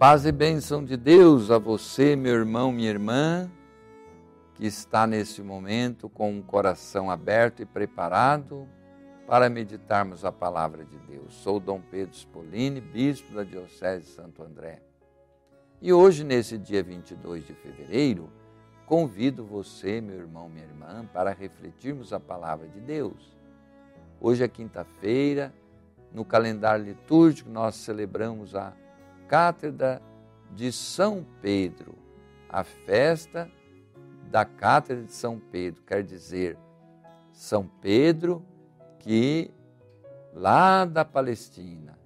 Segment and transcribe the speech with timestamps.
[0.00, 3.50] paz e bênção de Deus a você, meu irmão, minha irmã,
[4.54, 8.66] que está nesse momento com um coração aberto e preparado
[9.26, 11.34] para meditarmos a palavra de Deus.
[11.34, 14.80] Sou Dom Pedro Spolini, bispo da Diocese de Santo André.
[15.82, 18.30] E hoje, nesse dia 22 de fevereiro,
[18.86, 23.36] convido você, meu irmão, minha irmã, para refletirmos a palavra de Deus.
[24.18, 25.52] Hoje é quinta-feira,
[26.10, 28.72] no calendário litúrgico nós celebramos a
[29.30, 30.02] Cátedra
[30.56, 31.94] de São Pedro,
[32.48, 33.48] a festa
[34.28, 36.58] da Cátedra de São Pedro, quer dizer,
[37.30, 38.44] São Pedro
[38.98, 39.48] que
[40.34, 41.96] lá da Palestina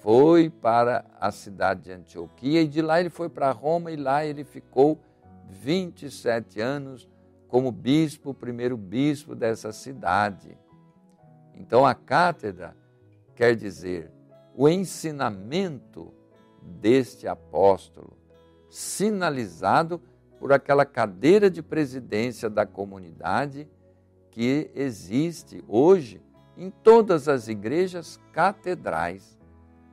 [0.00, 4.24] foi para a cidade de Antioquia e de lá ele foi para Roma e lá
[4.24, 4.98] ele ficou
[5.50, 7.06] 27 anos
[7.46, 10.56] como bispo, primeiro bispo dessa cidade.
[11.54, 12.74] Então a cátedra
[13.36, 14.10] quer dizer
[14.56, 16.16] o ensinamento
[16.62, 18.16] deste apóstolo,
[18.68, 20.00] sinalizado
[20.38, 23.68] por aquela cadeira de presidência da comunidade
[24.30, 26.20] que existe hoje
[26.56, 29.36] em todas as igrejas catedrais.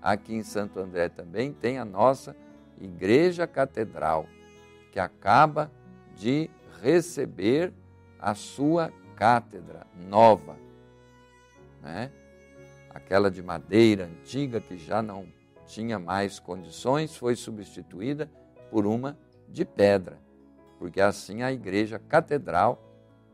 [0.02, 2.36] Aqui em Santo André também tem a nossa
[2.80, 4.28] igreja catedral,
[4.92, 5.72] que acaba
[6.16, 6.50] de
[6.82, 7.74] receber
[8.20, 10.58] a sua cátedra nova.
[11.82, 12.12] Né?
[12.90, 15.28] Aquela de madeira antiga que já não
[15.66, 18.30] tinha mais condições foi substituída
[18.70, 20.20] por uma de pedra,
[20.80, 22.82] porque assim a igreja catedral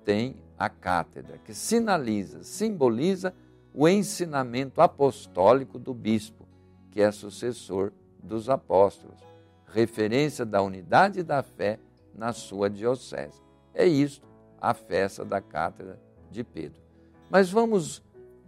[0.04, 3.34] tem a cátedra, que sinaliza, simboliza
[3.74, 6.48] o ensinamento apostólico do bispo,
[6.92, 9.20] que é sucessor dos apóstolos,
[9.66, 11.80] referência da unidade da fé
[12.14, 13.42] na sua diocese.
[13.74, 14.28] É isto
[14.60, 16.82] a festa da cátedra de Pedro.
[17.30, 18.04] Mas vamos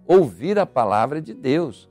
[0.05, 1.89] ouvir a palavra de Deus,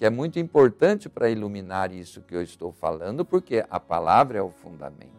[0.00, 4.42] que é muito importante para iluminar isso que eu estou falando, porque a palavra é
[4.42, 5.10] o fundamento.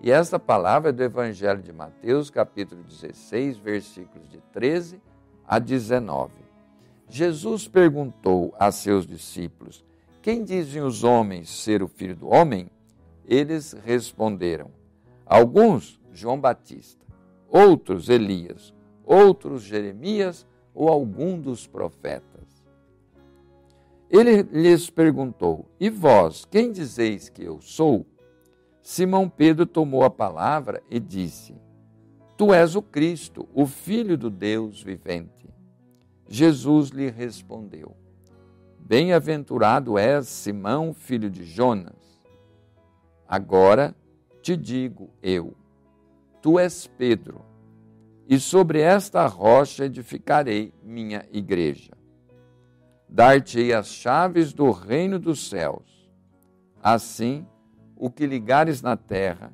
[0.00, 5.02] E esta palavra é do Evangelho de Mateus, capítulo 16, versículos de 13
[5.44, 6.32] a 19.
[7.08, 9.84] Jesus perguntou a seus discípulos:
[10.22, 12.70] Quem dizem os homens ser o filho do homem?
[13.26, 14.70] Eles responderam:
[15.26, 17.04] Alguns, João Batista,
[17.48, 18.72] outros, Elias,
[19.04, 22.35] outros, Jeremias ou algum dos profetas.
[24.18, 28.06] Ele lhes perguntou: E vós, quem dizeis que eu sou?
[28.82, 31.54] Simão Pedro tomou a palavra e disse:
[32.36, 35.48] Tu és o Cristo, o Filho do Deus vivente.
[36.28, 37.96] Jesus lhe respondeu:
[38.78, 42.22] Bem-aventurado és, Simão, filho de Jonas.
[43.26, 43.94] Agora
[44.40, 45.54] te digo eu:
[46.40, 47.40] Tu és Pedro,
[48.28, 51.90] e sobre esta rocha edificarei minha igreja.
[53.08, 56.10] Dar-te-ei as chaves do reino dos céus.
[56.82, 57.46] Assim,
[57.96, 59.52] o que ligares na terra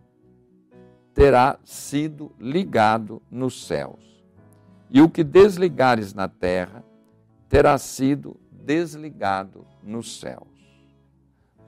[1.14, 4.24] terá sido ligado nos céus,
[4.90, 6.82] e o que desligares na terra
[7.48, 10.48] terá sido desligado nos céus.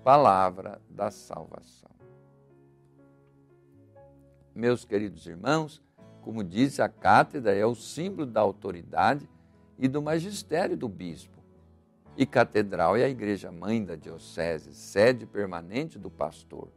[0.02, 1.90] Palavra da salvação.
[4.54, 5.82] Meus queridos irmãos,
[6.22, 9.28] como disse, a cátedra é o símbolo da autoridade
[9.78, 11.33] e do magistério do bispo
[12.16, 16.68] e catedral é a igreja mãe da diocese, sede permanente do pastor.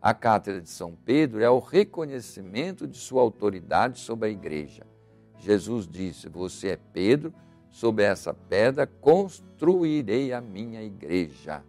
[0.00, 4.86] A cátedra de São Pedro é o reconhecimento de sua autoridade sobre a igreja.
[5.38, 7.32] Jesus disse: Você é Pedro,
[7.70, 11.62] sobre essa pedra construirei a minha igreja.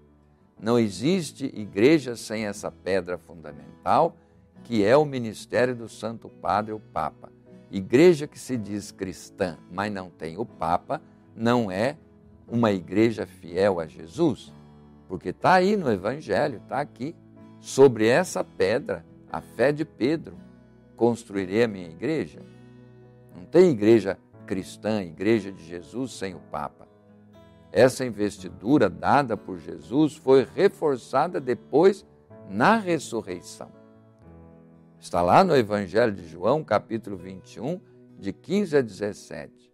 [0.59, 4.15] Não existe igreja sem essa pedra fundamental,
[4.63, 7.31] que é o ministério do Santo Padre, o Papa.
[7.69, 11.01] Igreja que se diz cristã, mas não tem o Papa,
[11.35, 11.97] não é
[12.47, 14.53] uma igreja fiel a Jesus?
[15.07, 17.15] Porque está aí no Evangelho, está aqui.
[17.59, 20.37] Sobre essa pedra, a fé de Pedro,
[20.95, 22.39] construirei a minha igreja.
[23.35, 26.87] Não tem igreja cristã, igreja de Jesus sem o Papa.
[27.71, 32.05] Essa investidura dada por Jesus foi reforçada depois
[32.49, 33.69] na ressurreição.
[34.99, 37.79] Está lá no Evangelho de João, capítulo 21,
[38.17, 39.66] de 15 a 17.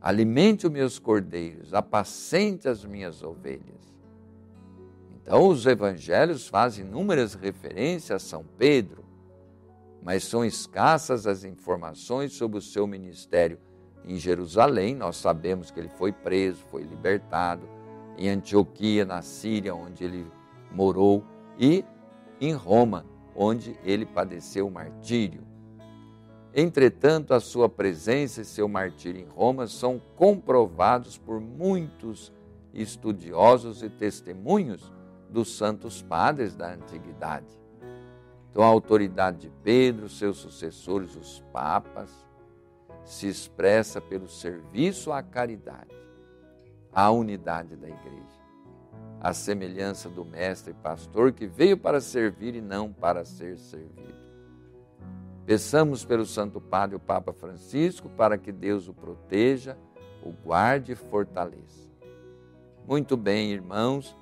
[0.00, 3.78] Alimente os meus cordeiros, apacente as minhas ovelhas.
[5.14, 9.04] Então, os evangelhos fazem inúmeras referências a São Pedro,
[10.02, 13.58] mas são escassas as informações sobre o seu ministério
[14.04, 14.94] em Jerusalém.
[14.94, 17.68] Nós sabemos que ele foi preso, foi libertado,
[18.16, 20.26] em Antioquia, na Síria, onde ele
[20.72, 21.24] morou,
[21.58, 21.84] e
[22.40, 23.04] em Roma,
[23.34, 25.47] onde ele padeceu o martírio.
[26.54, 32.32] Entretanto, a sua presença e seu martírio em Roma são comprovados por muitos
[32.72, 34.92] estudiosos e testemunhos
[35.28, 37.46] dos santos padres da antiguidade.
[38.50, 42.10] Então, a autoridade de Pedro, seus sucessores, os papas,
[43.04, 45.94] se expressa pelo serviço à caridade,
[46.92, 48.38] à unidade da igreja,
[49.20, 54.27] à semelhança do mestre e pastor que veio para servir e não para ser servido.
[55.48, 59.78] Peçamos pelo Santo Padre, o Papa Francisco, para que Deus o proteja,
[60.22, 61.88] o guarde e fortaleça.
[62.86, 64.14] Muito bem, irmãos,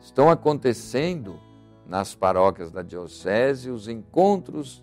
[0.00, 1.38] estão acontecendo
[1.86, 4.82] nas paróquias da Diocese os encontros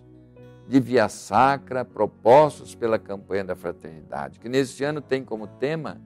[0.66, 6.00] de via sacra propostos pela campanha da fraternidade, que neste ano tem como tema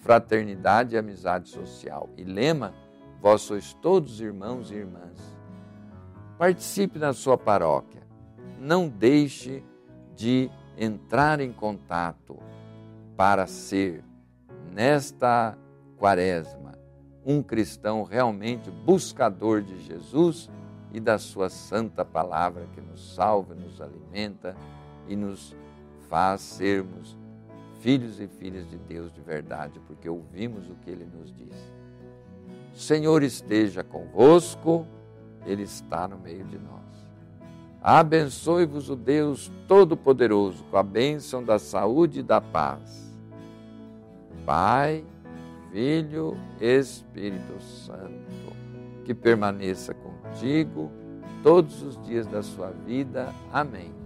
[0.00, 2.72] Fraternidade e Amizade Social e lema
[3.20, 5.36] Vós sois todos irmãos e irmãs.
[6.38, 8.03] Participe na sua paróquia
[8.64, 9.62] não deixe
[10.16, 12.38] de entrar em contato
[13.14, 14.02] para ser,
[14.72, 15.56] nesta
[15.98, 16.72] quaresma,
[17.26, 20.50] um cristão realmente buscador de Jesus
[20.92, 24.56] e da Sua santa palavra que nos salva, nos alimenta
[25.08, 25.54] e nos
[26.08, 27.18] faz sermos
[27.80, 31.54] filhos e filhas de Deus de verdade, porque ouvimos o que Ele nos diz.
[32.74, 34.86] O Senhor esteja convosco,
[35.44, 36.83] Ele está no meio de nós.
[37.86, 43.14] Abençoe-vos o Deus Todo-Poderoso com a bênção da saúde e da paz.
[44.46, 45.04] Pai,
[45.70, 48.56] Filho, Espírito Santo,
[49.04, 50.90] que permaneça contigo
[51.42, 53.34] todos os dias da sua vida.
[53.52, 54.03] Amém.